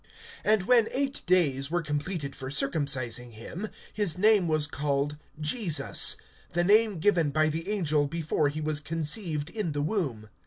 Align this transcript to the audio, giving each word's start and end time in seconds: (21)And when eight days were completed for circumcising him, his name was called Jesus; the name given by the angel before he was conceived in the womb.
(21)And 0.45 0.65
when 0.65 0.87
eight 0.93 1.21
days 1.27 1.69
were 1.69 1.83
completed 1.83 2.35
for 2.35 2.49
circumcising 2.49 3.33
him, 3.33 3.67
his 3.93 4.17
name 4.17 4.47
was 4.47 4.65
called 4.65 5.15
Jesus; 5.39 6.17
the 6.53 6.63
name 6.63 6.97
given 6.97 7.29
by 7.29 7.49
the 7.49 7.69
angel 7.69 8.07
before 8.07 8.49
he 8.49 8.61
was 8.61 8.79
conceived 8.79 9.51
in 9.51 9.73
the 9.73 9.81
womb. 9.83 10.27